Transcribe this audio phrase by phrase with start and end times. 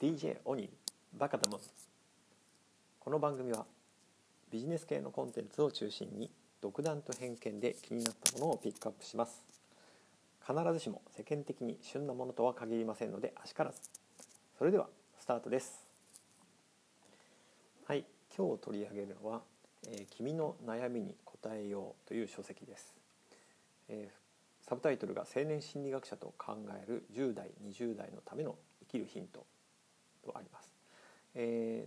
[0.00, 0.68] DJ オニー
[1.18, 1.60] バカだもん。
[3.00, 3.66] この番組は
[4.50, 6.30] ビジネス系のコンテンツを中心に
[6.60, 9.42] 独断と偏見で気になったものをピックアップします。
[10.46, 13.80] 必ずしも世間的に旬なものとは限りませんのであしからず。
[14.56, 14.88] それでは
[15.18, 15.84] スタートです。
[17.86, 18.04] はい
[18.36, 19.42] 今日取り上げるのは
[19.86, 22.94] えー、君の悩みに答えよう」という書籍です、
[23.88, 29.46] えー、サブタイトルが「青年心理学者と考える10代20代のための生きるヒント」
[30.32, 30.74] とあります、
[31.34, 31.86] え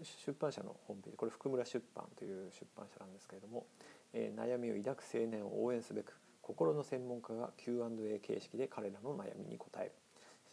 [0.00, 3.66] ー、出版社のホームページこれ福村出版という出版社なんですけれども、
[4.12, 9.92] えー、悩みを抱く青年を応援すべく心の専門家が Q&A 形式で彼らの悩みに答える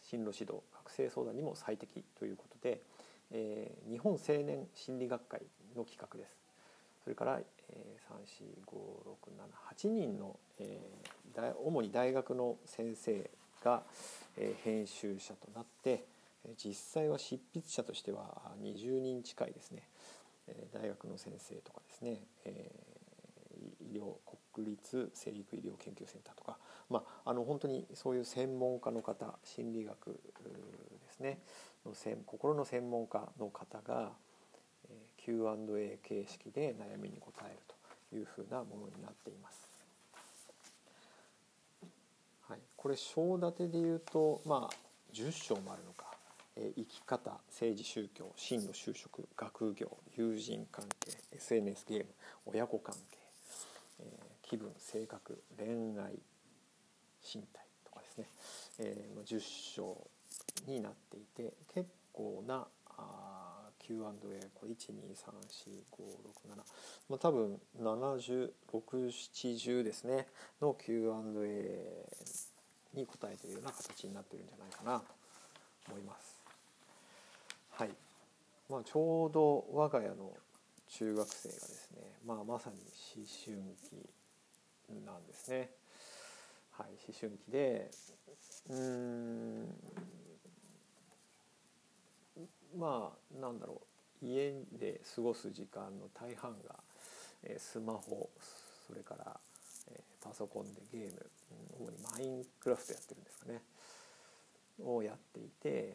[0.02, 2.80] 進路指導学生相談にも最適ということで、
[3.32, 5.42] えー、日本青年心理学会
[5.76, 6.40] の企画です。
[7.02, 7.40] それから、
[7.70, 8.10] えー、
[8.58, 13.30] 34567 8人の、えー、主に大学の先生
[13.64, 13.82] が、
[14.36, 16.04] えー、編集者となって
[16.56, 19.88] 実際は執筆者としては20人近いですね、
[20.72, 22.22] 大学の先生とかですね、
[23.80, 24.14] 医療
[24.52, 30.18] 国立生育医療研究センターとか、まあ、あの本当にそういう専門家の方心理学
[31.04, 31.38] ですね。
[31.84, 31.94] の
[32.26, 34.12] 心の専門家の方が
[35.18, 37.58] Q&A 形式で悩みに答える
[38.10, 39.68] というふうなものになっています。
[42.48, 44.74] はい、これ章立てで言うとまあ
[45.12, 46.09] 10章もあるのか、
[46.56, 52.06] え生き方政治宗教進路就職学業友人関係 SNS ゲーム
[52.46, 53.18] 親子関係、
[54.00, 56.18] えー、気分性格恋愛
[57.22, 58.28] 身体とかですね、
[58.80, 59.40] えー、10
[59.74, 59.96] 章
[60.66, 62.66] になっていて結構な
[62.98, 66.56] あ Q&A これ1234567
[67.08, 70.28] まあ多分7670ですね。
[70.60, 72.06] の Q&A
[72.94, 75.06] に答えているような形になっているんじゃないかなと
[75.88, 76.39] 思います。
[77.80, 77.90] はい
[78.68, 80.34] まあ、ちょうど我が家の
[80.86, 82.76] 中学生がですね、まあ、まさに
[83.16, 83.56] 思春
[83.88, 85.70] 期なんですね。
[86.72, 87.90] はい、思春期で
[88.68, 89.66] うん
[92.78, 93.80] まあなんだろ
[94.22, 96.74] う家で過ごす時間の大半が、
[97.42, 98.28] えー、スマホ
[98.86, 99.40] それから、
[99.90, 101.30] えー、パソコンでゲーム
[101.78, 103.62] 主にマインクラフトやってるんですかね
[104.84, 105.94] をやっていて、え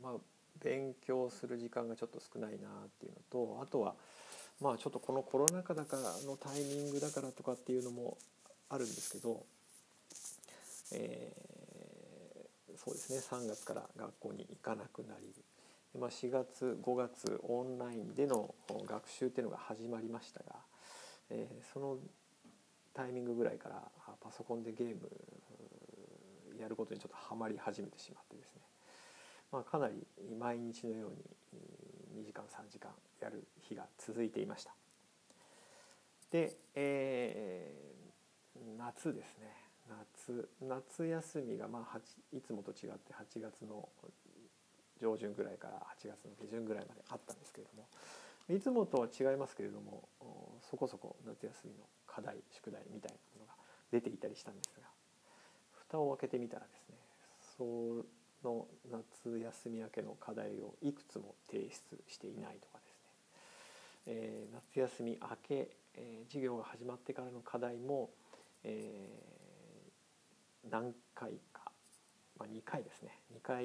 [0.00, 0.35] ー、まあ
[0.66, 3.94] 勉強する時間がちょっと少ないなっていうのとあとは
[4.60, 8.18] まあちょっとこのコロナ禍だからのタイミングだからとかっていうのも
[8.68, 9.44] あるんですけど、
[10.92, 15.32] えー、そうですね3月から学校に行かなくなり
[15.98, 18.54] まあ、4月5月オンラインでの
[18.86, 20.56] 学習っていうのが始まりましたが、
[21.30, 21.96] えー、その
[22.92, 23.82] タイミングぐらいから
[24.20, 25.10] パソコンでゲーム
[26.60, 28.60] やることにちょっとハマり始めてしまってですね、
[29.56, 29.94] まあ、かなり
[30.38, 31.10] 毎日のよう
[32.18, 32.90] に2時間3時間
[33.22, 34.74] やる日が続いていました。
[36.30, 39.56] で、えー、夏ですね。
[39.88, 41.98] 夏夏休みがまあ
[42.36, 43.88] いつもと違って8月の
[45.00, 47.88] 上旬ぐらいから8月の下旬ぐらいまであったんですけれども
[48.54, 50.08] いつもとは違いますけれども
[50.68, 53.54] そこそこ夏休みの課題宿題みたいなものが
[53.92, 54.88] 出ていたりしたんですが
[55.88, 56.96] 蓋を開けてみたらですね
[57.56, 58.06] そう
[58.46, 61.72] の夏休み明けの課題をいくつも提出
[62.06, 63.10] していないとかですね、
[64.06, 68.10] えー、夏休み明け、えー、授業が始まってからの課題も、
[68.62, 71.72] えー、何回か、
[72.38, 73.18] まあ、2回ですね。
[73.34, 73.64] 2回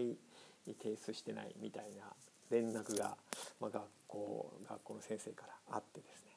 [0.65, 2.05] に提出してないみたいな
[2.49, 3.15] 連絡が、
[3.59, 6.31] まあ、学校学校の先生からあってですね、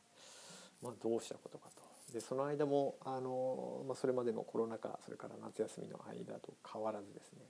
[0.82, 1.82] まあ、どうしたことかと。
[2.12, 7.40] でその間もあの、まあ、それまでのコロナ禍それから夏休みの間と変わらずですね、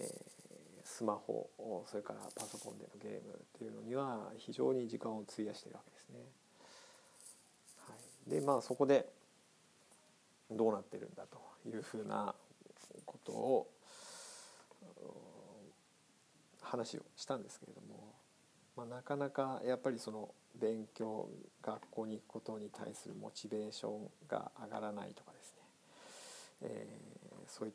[0.00, 1.48] えー、スマホ
[1.86, 6.18] それからパソコンでのゲームっていうのには非常に時間を費やしているわけですね。
[7.86, 7.94] は
[8.28, 9.08] い、でまあそこで
[10.50, 11.38] どうなってるんだと
[11.68, 12.34] いうふうな
[13.04, 13.70] ことを
[16.60, 18.14] 話をしたんですけれども、
[18.76, 20.30] まあ、なかなかやっぱりその
[20.60, 21.28] 勉強
[21.62, 25.58] 学校に行くことに対するモチベーションが上がらないとかですね、
[26.62, 27.74] えー、そういっ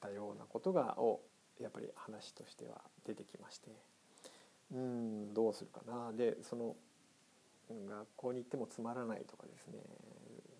[0.00, 1.20] たようなことがを
[1.60, 3.70] やっぱり話としては出てきまして
[4.72, 6.12] うんどうするかな。
[6.12, 6.74] でその
[7.70, 9.78] 学校に行ってもつまらないとかですね。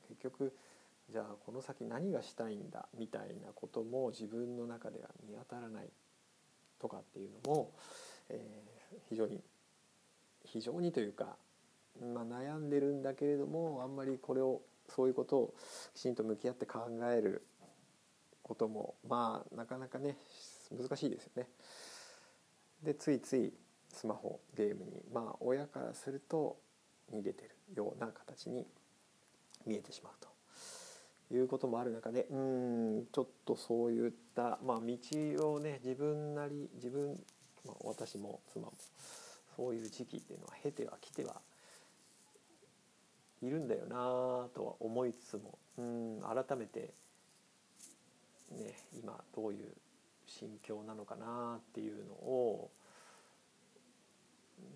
[0.08, 0.54] 結局
[1.10, 5.88] じゃあこの先何がしたいんだみたいなことも自分の中では見当たらない
[6.80, 7.70] とかっていうのも、
[8.30, 9.42] えー、非常に
[10.44, 11.36] 非常にというか、
[12.14, 15.54] まあ、悩んでるんだけれどもあんまりこれをそういうことを
[15.94, 16.80] きちんと向き合って考
[17.10, 17.42] える
[18.42, 20.16] こともまあなかなかね
[20.70, 21.48] 難しいですよね。
[22.82, 23.52] でついつい
[23.88, 26.58] スマホゲームにまあ親からすると
[27.12, 28.66] 逃げてるような形に
[29.66, 30.28] 見えてしまうと
[31.34, 37.18] いうこともある中でうんちょっとそういった、まあ、道をね自分なり自分、
[37.64, 38.72] まあ、私も妻も
[39.56, 41.40] そういう時期っていうのは経てはきては
[43.42, 46.90] いるんだよなとは思いつつもうん改めて
[48.52, 49.72] ね今どういう
[50.26, 52.70] 心境なのかなっていうのを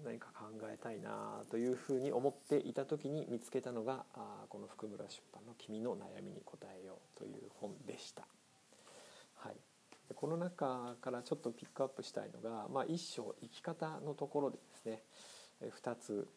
[0.05, 4.05] 何か考えたいなというふうに思っていた時に見つけたのが
[4.49, 8.27] この福村出版の「君の悩みに答えよう」という本でした。
[9.37, 9.57] はい、
[10.15, 15.03] この中からちょっとピックアップしたいのが、まあ、一章生き方のところでですね
[15.61, 16.29] 2つ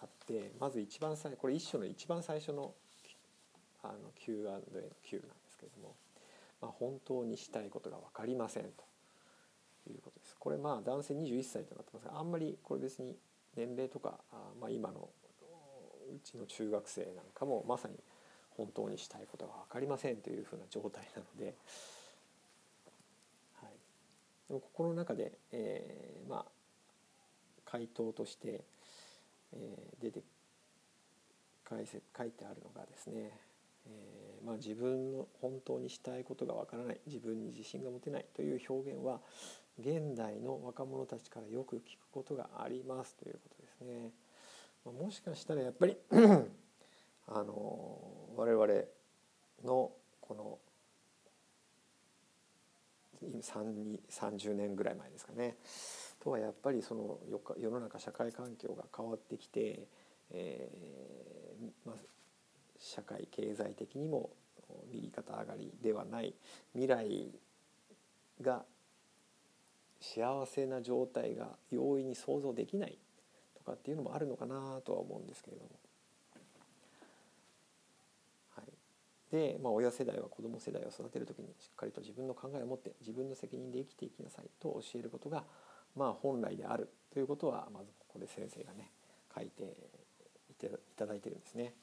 [0.00, 2.74] あってまず一番最これ一章の一番最初の
[3.82, 4.60] あの Q&A の
[5.02, 5.94] Q なんですけれども、
[6.60, 10.36] まあ、本当にしたいことが分かりませんということです。
[10.38, 13.16] これまあ男性21歳となってますがあんまりこれ別に
[13.56, 15.08] 年齢とかあ、まあ、今の
[16.14, 17.94] うちの中学生なんかもまさに
[18.56, 21.54] 本当にしたいことが分かりませんというふうな状態なので、
[23.60, 23.70] はい、
[24.48, 26.44] でもここの中で、えー、まあ
[27.64, 28.64] 回答として、
[29.52, 30.22] えー、出て
[31.68, 31.76] 書
[32.24, 33.32] いてあるのがですね、
[33.88, 39.20] えーまあ、自分の本当にしたいことがわからない自分に自信が持てないという表現は
[39.78, 44.10] 現代の若者たちからよく聞くことがありますということですね。
[44.84, 45.96] まあもしかしたらやっぱり
[47.28, 47.98] あの
[48.36, 48.66] 我々
[49.64, 50.58] のこの
[53.40, 55.56] 30年ぐらい前ですかね
[56.20, 57.18] とはやっぱりその
[57.58, 59.86] 世の中社会環境が変わってきて、
[60.30, 61.96] えーまあ、
[62.78, 64.30] 社会経済的にも
[64.90, 66.34] 右肩上がりではない
[66.72, 67.30] 未来
[68.40, 68.64] が
[70.00, 72.98] 幸せな状態が容易に想像できない
[73.56, 75.70] とかっていうのもあるのかなとは思うんですけれども。
[78.50, 85.44] はい、で、まあ、親世代は子ども世代を育てる時にしっかりと自分の考えを持って自分の責任で生きていきなさいと教えることが、
[85.96, 88.90] まあ、本来であるということはまずここで先生がね
[89.34, 89.76] 書いて
[90.50, 91.74] いただいてるんですね。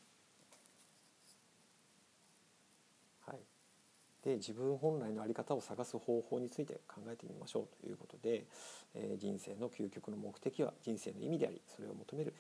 [4.24, 8.46] で自分本来の在り方を探す方法について考えてみましょうということで、
[8.96, 12.34] えー、人生の究極の目的は人生の意味でありそれを求める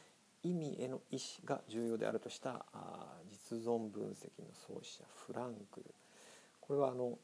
[0.43, 5.85] 意味への意思が重要であるとしたあ実存分析の創始者フランクル。
[6.59, 7.17] これはあの、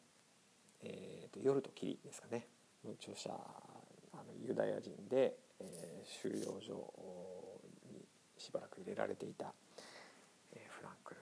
[0.81, 2.47] えーと「夜と霧」ですかね。
[2.85, 6.91] の著者あのユダヤ人で、えー、収容所
[7.91, 8.05] に
[8.37, 9.53] しばらく入れられていた、
[10.53, 11.19] えー、フランクル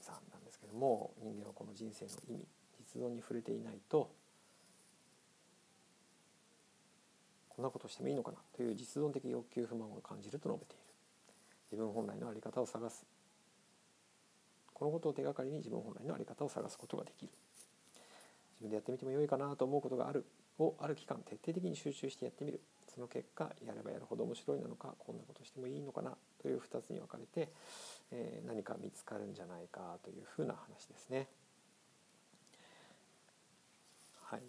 [0.00, 2.46] さんなんですけども人間はこの人生の意味
[2.94, 4.10] 実存に触れていないと
[7.48, 8.38] こんなことしてもいいのかな？
[8.56, 10.82] という実存的欲求不満を感じると述べている。
[11.70, 13.06] 自分本来の在り方を探す。
[14.72, 17.32] このことを手がかりに自分本来の在り方を探すことができる。
[18.54, 20.24] 自分でやってみてもよいかなと思うことがある。
[20.58, 22.60] をある期間徹底的に集中してやってみる。
[22.92, 26.16] その結果やればやるほど面白いなのかこんなことしてもいいのかな？
[26.42, 27.52] という2つに分かれて、
[28.10, 31.28] えー、何か見つかるんじゃないかというふうな話ですね。
[34.24, 34.42] はい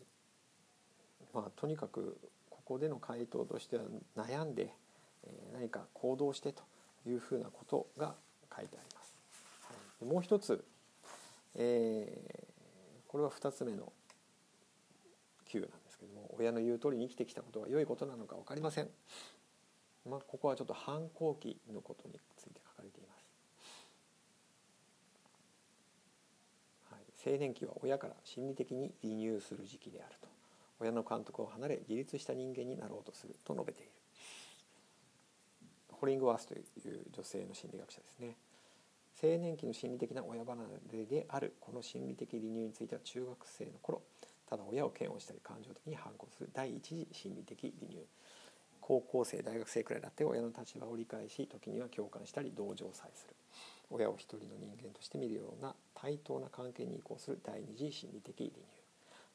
[1.36, 2.18] まあ、とにかく
[2.50, 3.84] ここでの回答としては
[4.16, 4.74] 悩んで、
[5.28, 6.64] え何か行動してと
[7.06, 8.16] いうふうなことが
[8.56, 9.14] 書いてあります。
[10.00, 10.64] はい、もう一つ、
[11.56, 13.92] えー、これは2つ目の
[15.44, 18.90] Q なんですけども親の言う通りに生きてきたことが良いことなのか分かりません。
[20.10, 23.26] まあ、ここはちょっと反抗期のことについて書かれています。
[27.28, 30.35] 青年期は親から心理的に離乳する時期であると
[30.80, 33.92] 親の監督を離れ自立した人間になろうとすると述べている。
[35.92, 36.64] ホリングワースという
[37.12, 38.36] 女性の心理学者ですね。
[39.22, 44.02] 青年期の心理的な親離れであるこの心理的離乳については中学生の頃
[44.50, 48.06] ただ親を嫌悪したり感情的に反抗する第一次心理的離乳。
[48.82, 53.36] 高校生大学生くらいだって親の立場を理解し時には共感したり同情さえする。
[53.90, 58.85] 親を一人の人間として見るような対等な関係に移行する第二次心理的離乳。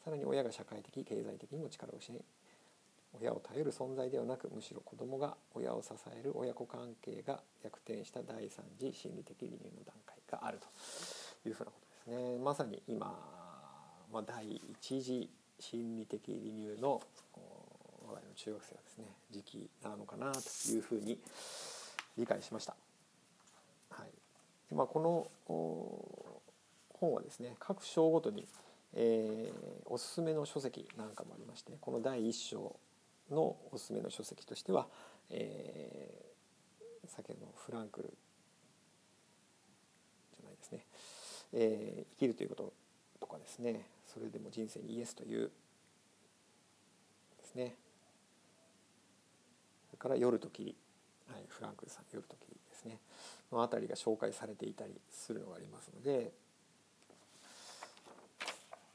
[0.05, 2.21] さらに親が社会的経済的にも力を失い
[3.21, 11.77] 親を頼る存在ではなくむしろ子供が親を支える親子関係が逆転した第三次心理的離乳の段階があるというふうなこ
[12.07, 13.07] とですねまさに今、
[14.13, 15.29] まあ、第一次
[15.59, 17.01] 心理的離乳の
[18.07, 20.39] 我が家の中学生はですね時期なのかなと
[20.73, 21.19] いうふうに
[22.17, 22.75] 理解しました。
[23.91, 25.27] はいまあ、この
[26.95, 28.47] 本はですね各章ごとに
[28.95, 32.77] えー、おすすめの書籍なんかもありましてこの第1章
[33.31, 34.89] のおすすめの書籍としては、
[35.31, 38.13] えー、先ほどのフランクル
[40.33, 40.87] じゃないですね、
[41.53, 42.73] えー、生きるということ
[43.21, 43.87] とかですね。
[44.07, 45.51] それでも人生にイエスという
[47.39, 47.77] ですね。
[49.87, 50.75] それから夜と霧、
[51.29, 52.99] はい、フランクルさん夜と霧ですね。
[53.53, 56.33] のあたりが紹介されていたりするのがありますので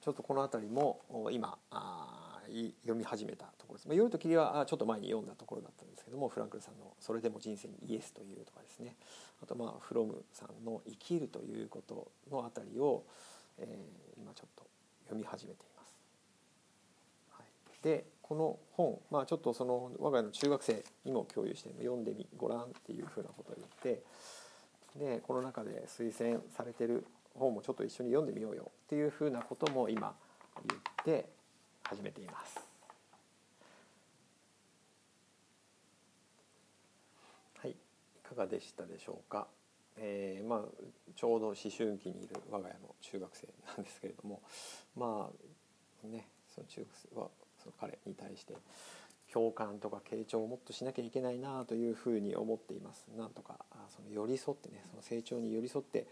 [0.05, 2.39] ちょっとこの辺りも今あ
[2.83, 8.95] 読み始めたところです、まあ、夜と霧はちょっと前に読んだところだったんですけどもフランクルさんの「それでも人生にイエス」というとかですね。
[9.41, 13.03] あとまあフロムさんの「生きる」ということのあたりを、
[13.57, 14.67] えー、今ちょっと
[15.05, 15.97] 読み始めています。
[17.31, 17.45] はい、
[17.81, 24.03] でこの本、まあ、ちょっとその我が家の中学生にも共有して読んでみごらんっていうふうなことを言って
[24.99, 30.15] でこの中で推薦されてる本もちょっと一緒に読んでみようよっていうふうなことも今
[30.67, 31.29] 言って
[31.83, 32.59] 始めています。
[37.61, 37.75] はい、い
[38.27, 39.47] かがでしたでしょうか？
[39.97, 40.61] えー、まあ
[41.15, 44.41] ちょうど思春期にいる我が家の中学生なんですけれども
[44.95, 45.29] ま
[46.03, 47.27] あねその中学生は
[47.63, 48.55] その彼に対して
[49.31, 53.07] 共感とか傾聴をもっとしなきゃいけないなというふうに思っています。
[53.17, 53.57] なんとか
[53.95, 56.07] その寄り添ってねその成長に寄り添って、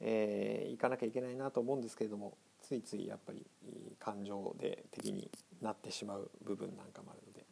[0.00, 3.46] えー、いかなきゃいけないなと思うんですけれどもついついやっぱり
[3.98, 5.30] 感情で的に
[5.62, 7.46] なってしまう部分なんかもあるので、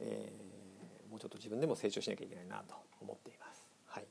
[0.00, 3.64] えー、もうちょっと自分でも成長しなきゃいけないなと思っています。
[3.86, 4.06] はい、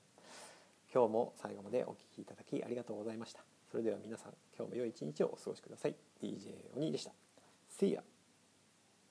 [0.94, 3.44] 今日も最後までお聴きいただきありがとうございました。
[3.70, 5.96] それでは皆さん今日も良い一日をお過ごしください。
[6.22, 7.12] DJ お兄でした。
[7.80, 8.17] See ya!